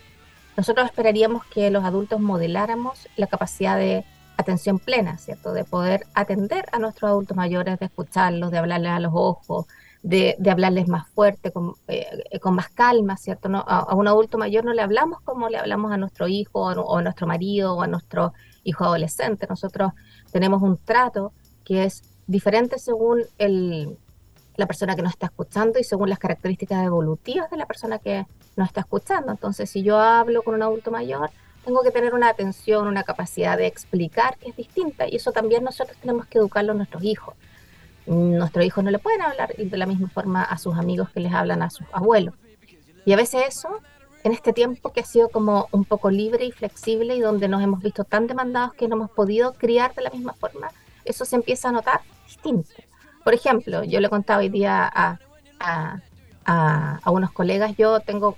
nosotros 0.55 0.85
esperaríamos 0.85 1.45
que 1.45 1.69
los 1.69 1.83
adultos 1.83 2.19
modeláramos 2.19 3.07
la 3.15 3.27
capacidad 3.27 3.77
de 3.77 4.05
atención 4.37 4.79
plena, 4.79 5.17
¿cierto? 5.17 5.53
De 5.53 5.63
poder 5.63 6.05
atender 6.13 6.65
a 6.71 6.79
nuestros 6.79 7.09
adultos 7.09 7.37
mayores, 7.37 7.79
de 7.79 7.85
escucharlos, 7.85 8.51
de 8.51 8.57
hablarles 8.57 8.91
a 8.91 8.99
los 8.99 9.11
ojos, 9.13 9.67
de, 10.01 10.37
hablarles 10.49 10.87
más 10.87 11.07
fuerte, 11.09 11.51
con, 11.51 11.75
eh, 11.87 12.05
con, 12.41 12.55
más 12.55 12.69
calma, 12.69 13.17
¿cierto? 13.17 13.49
No, 13.49 13.63
a, 13.65 13.95
un 13.95 14.07
adulto 14.07 14.37
mayor 14.37 14.65
no 14.65 14.73
le 14.73 14.81
hablamos 14.81 15.21
como 15.21 15.49
le 15.49 15.57
hablamos 15.57 15.91
a 15.91 15.97
nuestro 15.97 16.27
hijo 16.27 16.61
o, 16.61 16.97
a 16.97 17.01
nuestro 17.01 17.25
marido 17.25 17.75
o 17.75 17.81
a 17.81 17.87
nuestro 17.87 18.33
hijo 18.63 18.83
adolescente. 18.83 19.47
Nosotros 19.49 19.93
tenemos 20.31 20.61
un 20.61 20.77
trato 20.77 21.31
que 21.63 21.85
es 21.85 22.03
diferente 22.27 22.79
según 22.79 23.21
el, 23.37 23.97
la 24.55 24.67
persona 24.67 24.95
que 24.95 25.01
nos 25.01 25.13
está 25.13 25.27
escuchando 25.27 25.79
y 25.79 25.83
según 25.83 26.09
las 26.09 26.19
características 26.19 26.85
evolutivas 26.85 27.49
de 27.49 27.57
la 27.57 27.65
persona 27.65 27.99
que 27.99 28.25
nos 28.55 28.67
está 28.67 28.81
escuchando. 28.81 29.31
Entonces, 29.31 29.69
si 29.69 29.83
yo 29.83 29.99
hablo 29.99 30.43
con 30.43 30.55
un 30.55 30.63
adulto 30.63 30.91
mayor, 30.91 31.31
tengo 31.63 31.81
que 31.81 31.91
tener 31.91 32.13
una 32.13 32.29
atención, 32.29 32.87
una 32.87 33.03
capacidad 33.03 33.57
de 33.57 33.67
explicar 33.67 34.37
que 34.37 34.49
es 34.49 34.55
distinta 34.55 35.07
y 35.07 35.15
eso 35.15 35.31
también 35.31 35.63
nosotros 35.63 35.97
tenemos 35.99 36.25
que 36.27 36.37
educarlo 36.37 36.73
a 36.73 36.75
nuestros 36.75 37.03
hijos. 37.03 37.35
Nuestros 38.05 38.65
hijos 38.65 38.83
no 38.83 38.91
le 38.91 38.99
pueden 38.99 39.21
hablar 39.21 39.55
de 39.55 39.77
la 39.77 39.85
misma 39.85 40.09
forma 40.09 40.43
a 40.43 40.57
sus 40.57 40.77
amigos 40.77 41.09
que 41.09 41.21
les 41.21 41.33
hablan 41.33 41.61
a 41.61 41.69
sus 41.69 41.87
abuelos. 41.93 42.33
Y 43.05 43.13
a 43.13 43.15
veces 43.15 43.45
eso, 43.47 43.79
en 44.23 44.33
este 44.33 44.51
tiempo 44.51 44.91
que 44.91 44.99
ha 44.99 45.05
sido 45.05 45.29
como 45.29 45.67
un 45.71 45.85
poco 45.85 46.09
libre 46.09 46.45
y 46.45 46.51
flexible 46.51 47.15
y 47.15 47.21
donde 47.21 47.47
nos 47.47 47.63
hemos 47.63 47.81
visto 47.81 48.03
tan 48.03 48.27
demandados 48.27 48.73
que 48.73 48.87
no 48.87 48.95
hemos 48.95 49.11
podido 49.11 49.53
criar 49.53 49.95
de 49.95 50.01
la 50.03 50.09
misma 50.09 50.33
forma, 50.33 50.69
eso 51.05 51.23
se 51.25 51.35
empieza 51.35 51.69
a 51.69 51.71
notar 51.71 52.01
distinto. 52.25 52.69
Por 53.23 53.33
ejemplo, 53.33 53.83
yo 53.83 54.01
le 54.01 54.09
contaba 54.09 54.41
hoy 54.41 54.49
día 54.49 54.83
a, 54.93 55.19
a, 55.59 56.01
a, 56.45 56.99
a 57.01 57.11
unos 57.11 57.31
colegas, 57.31 57.75
yo 57.77 58.01
tengo 58.01 58.35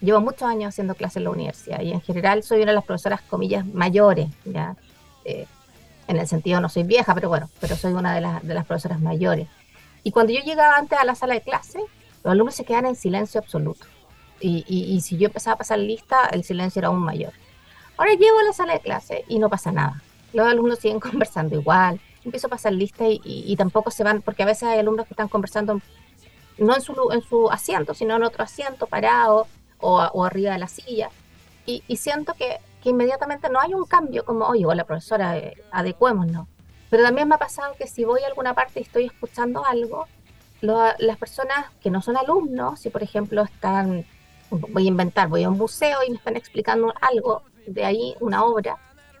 llevo 0.00 0.20
muchos 0.20 0.42
años 0.42 0.68
haciendo 0.68 0.94
clases 0.94 1.18
en 1.18 1.24
la 1.24 1.30
universidad 1.30 1.80
y 1.80 1.92
en 1.92 2.00
general 2.00 2.42
soy 2.42 2.62
una 2.62 2.72
de 2.72 2.76
las 2.76 2.84
profesoras, 2.84 3.20
comillas, 3.22 3.64
mayores, 3.66 4.28
¿ya? 4.44 4.76
Eh, 5.24 5.46
en 6.08 6.18
el 6.18 6.28
sentido 6.28 6.60
no 6.60 6.68
soy 6.68 6.84
vieja, 6.84 7.14
pero 7.14 7.28
bueno, 7.28 7.48
pero 7.60 7.76
soy 7.76 7.92
una 7.92 8.14
de 8.14 8.20
las, 8.20 8.46
de 8.46 8.54
las 8.54 8.66
profesoras 8.66 9.00
mayores. 9.00 9.48
Y 10.04 10.12
cuando 10.12 10.32
yo 10.32 10.40
llegaba 10.40 10.76
antes 10.76 10.98
a 10.98 11.04
la 11.04 11.14
sala 11.14 11.34
de 11.34 11.40
clase, 11.40 11.80
los 12.22 12.32
alumnos 12.32 12.54
se 12.54 12.64
quedan 12.64 12.86
en 12.86 12.94
silencio 12.94 13.40
absoluto. 13.40 13.86
Y, 14.38 14.64
y, 14.68 15.00
si 15.00 15.16
yo 15.16 15.26
empezaba 15.26 15.54
a 15.54 15.58
pasar 15.58 15.78
lista, 15.78 16.26
el 16.30 16.44
silencio 16.44 16.80
era 16.80 16.88
aún 16.88 17.00
mayor. 17.00 17.32
Ahora 17.96 18.12
llego 18.12 18.38
a 18.38 18.42
la 18.42 18.52
sala 18.52 18.74
de 18.74 18.80
clase 18.80 19.24
y 19.28 19.38
no 19.38 19.48
pasa 19.48 19.72
nada. 19.72 20.02
Los 20.32 20.46
alumnos 20.46 20.78
siguen 20.78 21.00
conversando 21.10 21.58
igual. 21.58 21.98
Empiezo 22.24 22.48
a 22.48 22.50
pasar 22.50 22.72
lista 22.72 23.08
y, 23.08 23.20
y, 23.24 23.56
tampoco 23.56 23.90
se 23.90 24.04
van, 24.04 24.20
porque 24.20 24.42
a 24.42 24.46
veces 24.46 24.64
hay 24.64 24.78
alumnos 24.78 25.06
que 25.06 25.14
están 25.14 25.28
conversando 25.28 25.80
no 26.58 26.74
en 26.74 26.80
su, 26.80 26.94
en 27.12 27.22
su 27.22 27.50
asiento, 27.50 27.94
sino 27.94 28.16
en 28.16 28.22
otro 28.22 28.44
asiento, 28.44 28.86
parado, 28.86 29.46
o, 29.80 30.24
arriba 30.24 30.52
de 30.52 30.58
la 30.58 30.68
silla. 30.68 31.10
Y, 31.66 31.82
siento 31.96 32.34
que, 32.34 32.60
que, 32.82 32.90
inmediatamente 32.90 33.48
no 33.48 33.60
hay 33.60 33.74
un 33.74 33.84
cambio 33.84 34.24
como, 34.24 34.46
oye, 34.46 34.64
la 34.74 34.84
profesora, 34.84 35.36
eh, 35.36 35.56
adecuémonos. 35.72 36.46
Pero 36.90 37.02
también 37.02 37.28
me 37.28 37.34
ha 37.34 37.38
pasado 37.38 37.74
que 37.76 37.88
si 37.88 38.04
voy 38.04 38.22
a 38.22 38.28
alguna 38.28 38.54
parte 38.54 38.78
y 38.78 38.82
estoy 38.82 39.06
escuchando 39.06 39.64
algo, 39.64 40.06
las 40.60 41.16
personas 41.18 41.66
que 41.82 41.90
no 41.90 42.02
son 42.02 42.16
alumnos, 42.16 42.80
si 42.80 42.90
por 42.90 43.02
ejemplo 43.02 43.42
están, 43.42 44.06
voy 44.50 44.84
a 44.84 44.88
inventar, 44.88 45.28
voy 45.28 45.44
a 45.44 45.48
un 45.48 45.58
museo 45.58 45.98
y 46.06 46.10
me 46.10 46.16
están 46.16 46.36
explicando 46.36 46.92
algo 47.00 47.42
de 47.66 47.84
ahí, 47.84 48.14
una 48.20 48.44
obra, 48.44 48.78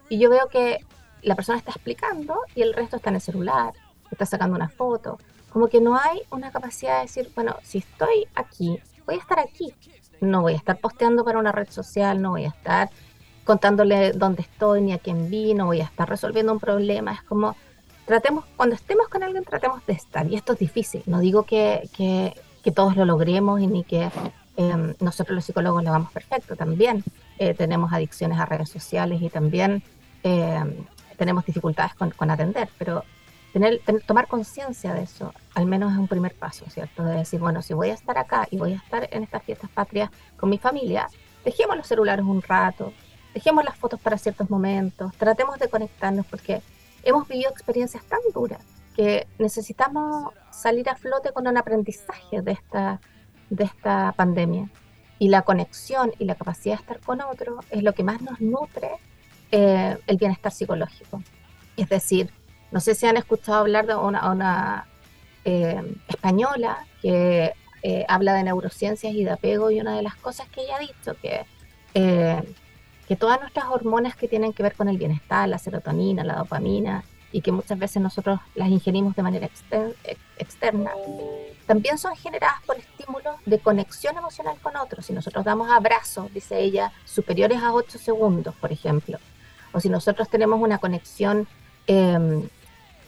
y 0.08 0.18
yo 0.18 0.30
veo 0.30 0.48
que 0.48 0.84
la 1.22 1.34
persona 1.34 1.58
está 1.58 1.72
explicando 1.72 2.40
y 2.54 2.62
el 2.62 2.72
resto 2.72 2.96
está 2.96 3.10
en 3.10 3.16
el 3.16 3.20
celular, 3.20 3.74
está 4.10 4.24
sacando 4.26 4.54
una 4.54 4.68
foto. 4.68 5.18
Como 5.52 5.68
que 5.68 5.80
no 5.80 5.98
hay 5.98 6.22
una 6.30 6.52
capacidad 6.52 6.96
de 6.96 7.02
decir, 7.02 7.30
bueno, 7.34 7.56
si 7.62 7.78
estoy 7.78 8.28
aquí, 8.34 8.78
voy 9.06 9.16
a 9.16 9.18
estar 9.18 9.40
aquí 9.40 9.74
no 10.20 10.42
voy 10.42 10.54
a 10.54 10.56
estar 10.56 10.78
posteando 10.78 11.24
para 11.24 11.38
una 11.38 11.52
red 11.52 11.68
social, 11.70 12.20
no 12.20 12.30
voy 12.30 12.44
a 12.44 12.48
estar 12.48 12.90
contándole 13.46 14.12
dónde 14.12 14.42
estoy 14.42 14.82
ni 14.82 14.92
a 14.92 14.98
quién 14.98 15.30
vi, 15.30 15.54
no 15.54 15.66
voy 15.66 15.80
a 15.80 15.84
estar 15.84 16.08
resolviendo 16.08 16.52
un 16.52 16.58
problema. 16.58 17.12
Es 17.12 17.22
como, 17.22 17.56
tratemos, 18.04 18.44
cuando 18.56 18.74
estemos 18.74 19.08
con 19.08 19.22
alguien, 19.22 19.44
tratemos 19.44 19.86
de 19.86 19.92
estar. 19.92 20.26
Y 20.26 20.34
esto 20.34 20.52
es 20.54 20.58
difícil. 20.58 21.02
No 21.06 21.20
digo 21.20 21.44
que, 21.44 21.88
que, 21.96 22.34
todos 22.72 22.96
lo 22.96 23.04
logremos 23.04 23.60
y 23.60 23.68
ni 23.68 23.84
que 23.84 24.10
em, 24.56 24.94
nosotros 24.98 25.36
los 25.36 25.44
psicólogos 25.44 25.84
lo 25.84 25.90
hagamos 25.90 26.10
perfecto. 26.10 26.56
También 26.56 27.04
eh, 27.38 27.54
tenemos 27.54 27.92
adicciones 27.92 28.40
a 28.40 28.44
redes 28.44 28.68
sociales 28.68 29.22
y 29.22 29.30
también 29.30 29.84
em, 30.24 30.84
tenemos 31.16 31.46
dificultades 31.46 31.94
con, 31.94 32.10
con 32.10 32.28
atender. 32.28 32.68
Pero 32.76 33.04
tener, 33.56 33.80
tomar 34.04 34.28
conciencia 34.28 34.92
de 34.92 35.04
eso, 35.04 35.32
al 35.54 35.64
menos 35.64 35.90
es 35.90 35.98
un 35.98 36.08
primer 36.08 36.34
paso, 36.34 36.66
¿cierto? 36.68 37.02
De 37.04 37.16
decir, 37.16 37.40
bueno, 37.40 37.62
si 37.62 37.72
voy 37.72 37.88
a 37.88 37.94
estar 37.94 38.18
acá 38.18 38.46
y 38.50 38.58
voy 38.58 38.74
a 38.74 38.76
estar 38.76 39.08
en 39.10 39.22
estas 39.22 39.42
fiestas 39.44 39.70
patrias 39.70 40.10
con 40.36 40.50
mi 40.50 40.58
familia, 40.58 41.08
dejemos 41.42 41.74
los 41.74 41.86
celulares 41.86 42.26
un 42.26 42.42
rato, 42.42 42.92
dejemos 43.32 43.64
las 43.64 43.74
fotos 43.78 43.98
para 43.98 44.18
ciertos 44.18 44.50
momentos, 44.50 45.10
tratemos 45.16 45.58
de 45.58 45.68
conectarnos 45.68 46.26
porque 46.26 46.60
hemos 47.02 47.26
vivido 47.26 47.50
experiencias 47.50 48.04
tan 48.04 48.18
duras 48.34 48.62
que 48.94 49.26
necesitamos 49.38 50.34
salir 50.50 50.90
a 50.90 50.96
flote 50.96 51.32
con 51.32 51.46
un 51.46 51.56
aprendizaje 51.56 52.42
de 52.42 52.52
esta, 52.52 53.00
de 53.48 53.64
esta 53.64 54.12
pandemia. 54.12 54.68
Y 55.18 55.28
la 55.28 55.42
conexión 55.42 56.12
y 56.18 56.26
la 56.26 56.34
capacidad 56.34 56.76
de 56.76 56.82
estar 56.82 57.00
con 57.00 57.22
otro 57.22 57.60
es 57.70 57.82
lo 57.82 57.94
que 57.94 58.02
más 58.02 58.20
nos 58.20 58.38
nutre 58.38 58.90
eh, 59.50 59.96
el 60.06 60.16
bienestar 60.18 60.52
psicológico. 60.52 61.22
Es 61.78 61.88
decir, 61.88 62.30
no 62.70 62.80
sé 62.80 62.94
si 62.94 63.06
han 63.06 63.16
escuchado 63.16 63.58
hablar 63.58 63.86
de 63.86 63.94
una, 63.94 64.86
eh, 65.44 65.82
española 66.08 66.84
que 67.00 67.52
eh, 67.82 68.04
habla 68.08 68.34
de 68.34 68.42
neurociencias 68.42 69.14
y 69.14 69.24
de 69.24 69.30
apego 69.30 69.70
y 69.70 69.80
una 69.80 69.96
de 69.96 70.02
las 70.02 70.16
cosas 70.16 70.48
que 70.48 70.62
ella 70.62 70.76
ha 70.76 70.80
dicho, 70.80 71.16
que, 71.22 71.44
que 73.08 73.16
todas 73.16 73.40
nuestras 73.40 73.66
hormonas 73.66 74.16
que 74.16 74.28
tienen 74.28 74.52
que 74.52 74.62
ver 74.62 74.74
con 74.74 74.88
el 74.88 74.98
bienestar, 74.98 75.48
la 75.48 75.58
serotonina, 75.58 76.24
la 76.24 76.36
dopamina, 76.36 77.04
y 77.32 77.42
que 77.42 77.52
muchas 77.52 77.78
veces 77.78 78.00
nosotros 78.00 78.40
las 78.54 78.68
ingerimos 78.68 79.14
de 79.14 79.22
manera 79.22 79.50
externa, 80.38 80.90
también 81.66 81.98
son 81.98 82.16
generadas 82.16 82.62
por 82.64 82.78
estímulos 82.78 83.36
de 83.44 83.58
conexión 83.58 84.16
emocional 84.16 84.56
con 84.62 84.76
otros. 84.76 85.04
Si 85.04 85.12
nosotros 85.12 85.44
damos 85.44 85.70
abrazos, 85.70 86.32
dice 86.32 86.58
ella, 86.60 86.92
superiores 87.04 87.62
a 87.62 87.74
8 87.74 87.98
segundos, 87.98 88.54
por 88.54 88.72
ejemplo, 88.72 89.18
o 89.72 89.80
si 89.80 89.90
nosotros 89.90 90.30
tenemos 90.30 90.60
una 90.60 90.78
conexión 90.78 91.46
em, 91.86 92.48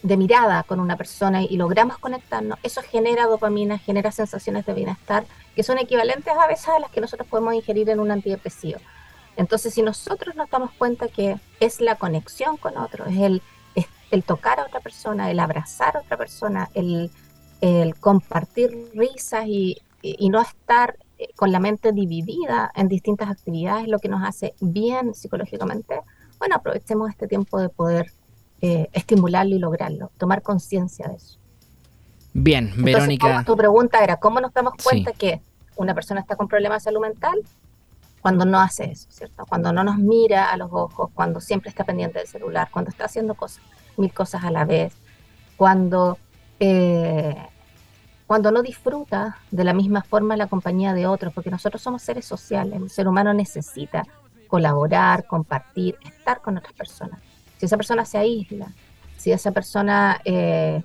de 0.01 0.17
mirada 0.17 0.63
con 0.63 0.79
una 0.79 0.95
persona 0.95 1.43
y 1.43 1.57
logramos 1.57 1.97
conectarnos, 1.97 2.59
eso 2.63 2.81
genera 2.81 3.25
dopamina, 3.25 3.77
genera 3.77 4.11
sensaciones 4.11 4.65
de 4.65 4.73
bienestar 4.73 5.25
que 5.55 5.63
son 5.63 5.77
equivalentes 5.77 6.33
a 6.33 6.47
veces 6.47 6.69
a 6.69 6.79
las 6.79 6.91
que 6.91 7.01
nosotros 7.01 7.27
podemos 7.27 7.53
ingerir 7.53 7.89
en 7.89 7.99
un 7.99 8.11
antidepresivo. 8.11 8.79
Entonces, 9.35 9.73
si 9.73 9.81
nosotros 9.81 10.35
nos 10.35 10.49
damos 10.49 10.71
cuenta 10.71 11.07
que 11.07 11.37
es 11.59 11.81
la 11.81 11.95
conexión 11.95 12.57
con 12.57 12.77
otro, 12.77 13.05
es 13.05 13.17
el 13.17 13.41
el 14.11 14.23
tocar 14.23 14.59
a 14.59 14.65
otra 14.65 14.79
persona, 14.79 15.29
el 15.29 15.39
abrazar 15.39 15.97
a 15.97 16.01
otra 16.01 16.17
persona, 16.17 16.69
el, 16.73 17.11
compartir 17.99 18.89
risas 18.93 19.45
y, 19.47 19.77
no 20.29 20.41
estar 20.41 20.97
eh, 21.17 21.27
con 21.35 21.51
la 21.51 21.59
mente 21.59 21.91
dividida 21.91 22.71
en 22.73 22.87
distintas 22.87 23.29
actividades, 23.29 23.87
lo 23.89 23.99
que 23.99 24.07
nos 24.07 24.23
hace 24.23 24.53
bien 24.61 25.13
psicológicamente, 25.13 25.99
bueno, 26.37 26.55
aprovechemos 26.55 27.09
este 27.09 27.27
tiempo 27.27 27.59
de 27.59 27.67
poder 27.67 28.13
eh, 28.61 28.89
estimularlo 28.91 29.55
y 29.55 29.59
lograrlo, 29.59 30.11
tomar 30.17 30.41
conciencia 30.41 31.07
de 31.07 31.15
eso. 31.15 31.37
Bien, 32.33 32.71
Verónica. 32.77 33.43
Tu 33.43 33.55
pregunta 33.55 34.03
era, 34.03 34.17
¿cómo 34.17 34.39
nos 34.39 34.53
damos 34.53 34.73
cuenta 34.83 35.11
que 35.13 35.41
una 35.75 35.93
persona 35.93 36.21
está 36.21 36.35
con 36.35 36.47
problemas 36.47 36.83
de 36.83 36.89
salud 36.89 37.01
mental? 37.01 37.41
Cuando 38.21 38.45
no 38.45 38.59
hace 38.59 38.91
eso, 38.91 39.07
¿cierto? 39.09 39.45
Cuando 39.47 39.71
no 39.71 39.83
nos 39.83 39.97
mira 39.97 40.51
a 40.51 40.57
los 40.57 40.69
ojos, 40.71 41.09
cuando 41.13 41.39
siempre 41.39 41.69
está 41.69 41.85
pendiente 41.85 42.19
del 42.19 42.27
celular, 42.27 42.67
cuando 42.71 42.91
está 42.91 43.05
haciendo 43.05 43.33
cosas 43.33 43.63
mil 43.97 44.13
cosas 44.13 44.43
a 44.43 44.51
la 44.51 44.65
vez, 44.65 44.93
cuando, 45.55 46.17
eh, 46.59 47.35
cuando 48.27 48.51
no 48.51 48.61
disfruta 48.61 49.37
de 49.51 49.63
la 49.63 49.73
misma 49.73 50.03
forma 50.03 50.37
la 50.37 50.47
compañía 50.47 50.93
de 50.93 51.07
otros, 51.07 51.33
porque 51.33 51.49
nosotros 51.49 51.81
somos 51.81 52.01
seres 52.01 52.25
sociales, 52.25 52.81
el 52.81 52.89
ser 52.89 53.07
humano 53.07 53.33
necesita 53.33 54.03
colaborar, 54.47 55.27
compartir, 55.27 55.97
estar 56.03 56.41
con 56.41 56.57
otras 56.57 56.73
personas. 56.73 57.19
Si 57.59 57.67
esa 57.67 57.77
persona 57.77 58.05
se 58.05 58.17
aísla, 58.17 58.73
si 59.17 59.31
esa 59.31 59.51
persona 59.51 60.19
eh, 60.25 60.81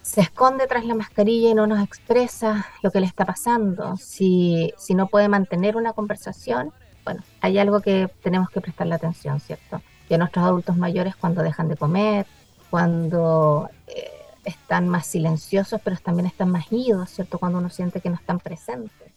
se 0.00 0.22
esconde 0.22 0.66
tras 0.66 0.86
la 0.86 0.94
mascarilla 0.94 1.50
y 1.50 1.54
no 1.54 1.66
nos 1.66 1.84
expresa 1.84 2.66
lo 2.82 2.90
que 2.90 3.00
le 3.00 3.06
está 3.06 3.26
pasando, 3.26 3.98
si, 3.98 4.72
si 4.78 4.94
no 4.94 5.08
puede 5.08 5.28
mantener 5.28 5.76
una 5.76 5.92
conversación, 5.92 6.72
bueno, 7.04 7.22
hay 7.42 7.58
algo 7.58 7.80
que 7.80 8.08
tenemos 8.22 8.48
que 8.48 8.62
prestarle 8.62 8.94
atención, 8.94 9.40
¿cierto? 9.40 9.82
y 10.10 10.14
a 10.14 10.18
nuestros 10.18 10.44
adultos 10.44 10.76
mayores 10.76 11.14
cuando 11.14 11.42
dejan 11.42 11.68
de 11.68 11.76
comer, 11.76 12.26
cuando 12.68 13.70
eh, 13.86 14.10
están 14.44 14.88
más 14.88 15.06
silenciosos, 15.06 15.80
pero 15.82 15.96
también 15.96 16.26
están 16.26 16.50
más 16.50 16.66
idos, 16.72 17.10
¿cierto? 17.10 17.38
Cuando 17.38 17.58
uno 17.58 17.70
siente 17.70 18.00
que 18.00 18.10
no 18.10 18.16
están 18.16 18.40
presentes. 18.40 19.12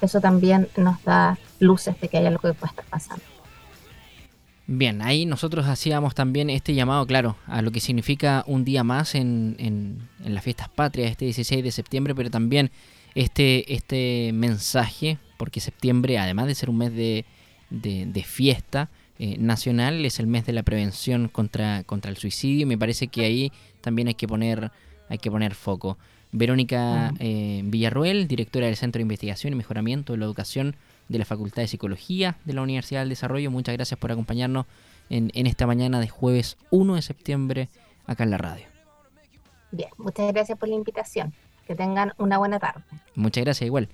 Eso 0.00 0.20
también 0.20 0.68
nos 0.76 1.02
da 1.04 1.38
luces 1.60 1.98
de 2.00 2.08
que 2.08 2.18
hay 2.18 2.26
algo 2.26 2.40
que 2.40 2.52
puede 2.52 2.70
estar 2.70 2.84
pasando. 2.86 3.22
Bien, 4.66 5.02
ahí 5.02 5.26
nosotros 5.26 5.66
hacíamos 5.66 6.14
también 6.14 6.48
este 6.48 6.74
llamado, 6.74 7.06
claro, 7.06 7.36
a 7.46 7.60
lo 7.60 7.70
que 7.70 7.80
significa 7.80 8.44
un 8.46 8.64
día 8.64 8.82
más 8.82 9.14
en, 9.14 9.56
en, 9.58 10.08
las 10.24 10.42
fiestas 10.42 10.70
patrias, 10.70 11.10
este 11.10 11.26
16 11.26 11.62
de 11.62 11.70
septiembre, 11.70 12.14
pero 12.14 12.30
también 12.30 12.70
este, 13.14 13.74
este 13.74 14.30
mensaje, 14.32 15.18
porque 15.36 15.60
septiembre, 15.60 16.18
además 16.18 16.46
de 16.46 16.54
ser 16.54 16.70
un 16.70 16.78
mes 16.78 16.94
de, 16.94 17.26
de 17.70 18.22
fiesta, 18.22 18.88
eh, 19.16 19.36
nacional 19.38 20.04
es 20.04 20.18
el 20.18 20.26
mes 20.26 20.44
de 20.44 20.52
la 20.52 20.64
prevención 20.64 21.28
contra, 21.28 21.84
contra 21.84 22.10
el 22.10 22.16
suicidio 22.16 22.62
y 22.62 22.66
me 22.66 22.76
parece 22.76 23.06
que 23.06 23.24
ahí 23.24 23.52
también 23.80 24.08
hay 24.08 24.14
que 24.14 24.26
poner, 24.26 24.72
hay 25.08 25.18
que 25.18 25.30
poner 25.30 25.54
foco. 25.54 25.98
Verónica 26.32 27.14
eh, 27.20 27.62
Villarruel, 27.64 28.26
directora 28.26 28.66
del 28.66 28.74
Centro 28.76 28.98
de 28.98 29.02
Investigación 29.02 29.52
y 29.52 29.56
Mejoramiento 29.56 30.12
de 30.12 30.18
la 30.18 30.24
Educación 30.24 30.74
de 31.08 31.18
la 31.18 31.24
Facultad 31.24 31.62
de 31.62 31.68
Psicología 31.68 32.36
de 32.44 32.52
la 32.52 32.62
Universidad 32.62 33.00
del 33.00 33.10
Desarrollo, 33.10 33.50
muchas 33.50 33.74
gracias 33.74 33.98
por 33.98 34.12
acompañarnos 34.12 34.66
en, 35.10 35.30
en 35.34 35.46
esta 35.46 35.66
mañana 35.66 36.00
de 36.00 36.08
jueves 36.08 36.56
1 36.70 36.94
de 36.94 37.02
septiembre 37.02 37.68
acá 38.06 38.24
en 38.24 38.30
la 38.30 38.38
radio. 38.38 38.66
Bien, 39.70 39.90
muchas 39.98 40.32
gracias 40.32 40.58
por 40.58 40.68
la 40.68 40.76
invitación. 40.76 41.32
Que 41.66 41.74
tengan 41.74 42.12
una 42.18 42.36
buena 42.38 42.58
tarde. 42.58 42.82
Muchas 43.14 43.42
gracias, 43.42 43.66
igual. 43.66 43.88